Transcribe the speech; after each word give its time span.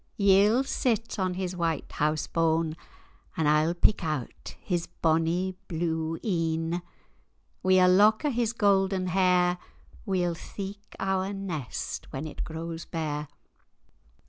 Ye'll 0.17 0.63
sit 0.63 1.19
on 1.19 1.35
his 1.35 1.55
white 1.55 1.91
hause 1.91 2.25
bane,[#] 2.25 2.75
And 3.37 3.47
I'll 3.47 3.75
pick 3.75 4.03
out 4.03 4.55
his 4.59 4.87
bonny 4.87 5.53
blue 5.67 6.17
een: 6.25 6.81
Wi' 7.61 7.79
ae 7.79 7.87
lock 7.87 8.25
o' 8.25 8.31
his 8.31 8.51
gowden 8.51 9.09
hair, 9.09 9.59
We'll 10.03 10.33
theek[#] 10.33 10.95
our 10.97 11.33
nest 11.33 12.11
when 12.11 12.25
it 12.25 12.43
grows 12.43 12.83
bare. 12.85 13.27